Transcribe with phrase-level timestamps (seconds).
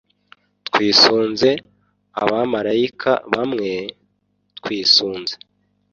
[0.67, 1.49] twisunze
[2.21, 3.69] abamalayika bawe,
[4.57, 5.33] twisunze